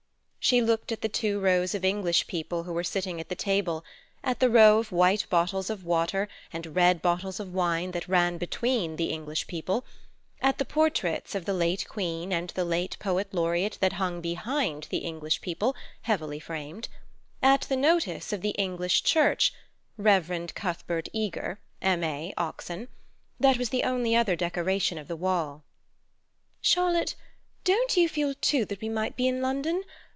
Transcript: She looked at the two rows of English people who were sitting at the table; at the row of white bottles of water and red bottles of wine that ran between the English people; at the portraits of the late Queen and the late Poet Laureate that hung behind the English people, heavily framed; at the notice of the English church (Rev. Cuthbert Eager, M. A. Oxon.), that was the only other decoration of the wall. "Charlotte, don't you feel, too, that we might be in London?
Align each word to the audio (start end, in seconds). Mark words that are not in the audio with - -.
She 0.43 0.59
looked 0.59 0.91
at 0.91 1.01
the 1.01 1.07
two 1.07 1.39
rows 1.39 1.75
of 1.75 1.85
English 1.85 2.25
people 2.25 2.63
who 2.63 2.73
were 2.73 2.83
sitting 2.83 3.21
at 3.21 3.29
the 3.29 3.35
table; 3.35 3.85
at 4.23 4.39
the 4.39 4.49
row 4.49 4.79
of 4.79 4.91
white 4.91 5.27
bottles 5.29 5.69
of 5.69 5.85
water 5.85 6.27
and 6.51 6.75
red 6.75 6.99
bottles 7.01 7.39
of 7.39 7.53
wine 7.53 7.91
that 7.91 8.07
ran 8.09 8.37
between 8.39 8.95
the 8.97 9.11
English 9.11 9.45
people; 9.45 9.85
at 10.41 10.57
the 10.57 10.65
portraits 10.65 11.35
of 11.35 11.45
the 11.45 11.53
late 11.53 11.87
Queen 11.87 12.33
and 12.33 12.49
the 12.49 12.65
late 12.65 12.97
Poet 12.99 13.31
Laureate 13.33 13.77
that 13.81 13.93
hung 13.93 14.19
behind 14.19 14.87
the 14.89 14.97
English 14.97 15.39
people, 15.41 15.73
heavily 16.01 16.39
framed; 16.39 16.89
at 17.43 17.61
the 17.61 17.77
notice 17.77 18.33
of 18.33 18.41
the 18.41 18.49
English 18.57 19.03
church 19.03 19.53
(Rev. 19.95 20.51
Cuthbert 20.55 21.07
Eager, 21.13 21.59
M. 21.83 22.03
A. 22.03 22.33
Oxon.), 22.35 22.87
that 23.39 23.57
was 23.59 23.69
the 23.69 23.83
only 23.83 24.15
other 24.17 24.35
decoration 24.35 24.97
of 24.97 25.07
the 25.07 25.15
wall. 25.15 25.63
"Charlotte, 26.61 27.15
don't 27.63 27.95
you 27.95 28.09
feel, 28.09 28.33
too, 28.41 28.65
that 28.65 28.81
we 28.81 28.89
might 28.89 29.15
be 29.15 29.27
in 29.27 29.39
London? 29.41 29.83